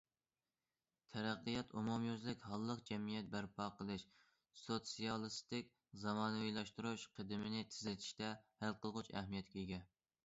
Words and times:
تەرەققىيات 1.15 1.73
ئومۇميۈزلۈك 1.81 2.47
ھاللىق 2.51 2.81
جەمئىيەت 2.87 3.29
بەرپا 3.35 3.67
قىلىش، 3.81 4.07
سوتسىيالىستىك 4.61 5.71
زامانىۋىلاشتۇرۇش 6.07 7.07
قەدىمىنى 7.19 7.63
تېزلىتىشتە 7.75 8.33
ھەل 8.65 8.79
قىلغۇچ 8.87 9.17
ئەھمىيەتكە 9.21 9.65
ئىگە. 9.65 9.85